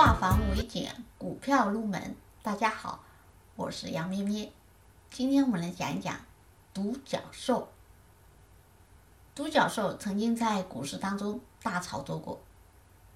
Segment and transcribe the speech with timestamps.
[0.00, 2.16] 化繁为简，股票入门。
[2.42, 3.04] 大家好，
[3.54, 4.50] 我是杨咩咩。
[5.10, 6.16] 今天我们来讲一讲
[6.72, 7.68] 独角兽。
[9.34, 12.40] 独角兽曾经在股市当中大炒作过。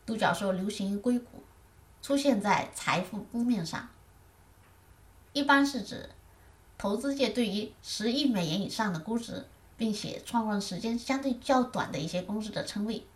[0.05, 1.43] 独角兽流行于硅谷，
[2.03, 3.89] 出现在财富封面上。
[5.33, 6.11] 一般是指
[6.77, 9.47] 投资界对于十亿美元以上的估值，
[9.79, 13.07] 并且创办时间相对较短的一些公司的称谓。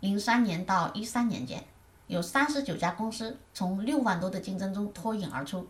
[0.00, 1.64] 零三年到一三年间，
[2.06, 5.68] 有三十九家公司从六万多的竞争中脱颖而出，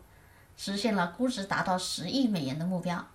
[0.56, 3.06] 实现了估值达到十亿美元的目标。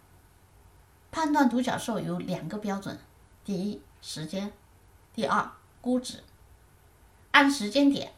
[1.12, 2.98] 判断独角兽有两个标准：
[3.44, 4.50] 第一，时间；
[5.14, 6.24] 第二，估值。
[7.32, 8.14] 按时间点，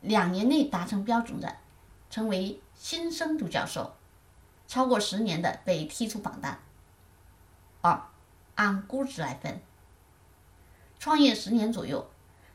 [0.00, 1.56] 两年内达成标准的，
[2.10, 3.92] 称为新生独角兽；
[4.68, 6.58] 超过十年的被踢出榜单。
[7.80, 8.02] 二，
[8.54, 9.60] 按估值来分。
[10.98, 12.10] 创业十年左右，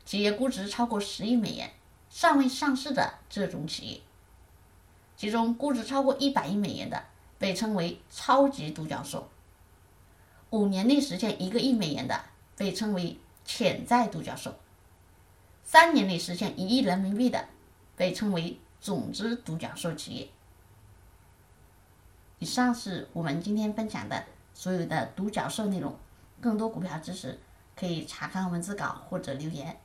[0.06, 1.72] 企业估值超过十亿美元，
[2.08, 4.00] 尚未上市的这种企业，
[5.16, 7.04] 其中估值超过一百亿美元的
[7.38, 9.28] 被称为超级独角兽；
[10.50, 12.20] 五年内实现一个亿美元的
[12.56, 14.52] 被称为潜在独角兽；
[15.64, 17.48] 三年内实现一亿人民币的
[17.96, 20.28] 被称为种子独角兽企业。
[22.38, 25.96] 以上是我们今天分享的所有的独角兽内容，
[26.40, 27.40] 更多股票知识。
[27.78, 29.78] 可以查看文字稿或者留言。